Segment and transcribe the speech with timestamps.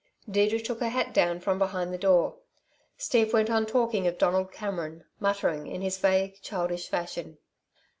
[0.27, 2.39] Deirdre took her hat down from behind the door.
[2.97, 7.37] Steve went on talking of Donald Cameron, muttering in his vague, childish fashion.